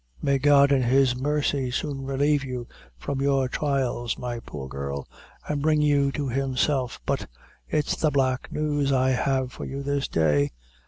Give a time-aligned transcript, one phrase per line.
[0.19, 2.65] "May God in His mercy soon relieve you
[2.97, 5.07] from your thrials, my poor girl,
[5.47, 6.99] an' bring you to Himself!
[7.05, 7.27] but
[7.69, 10.53] it's the black news I have for you this day."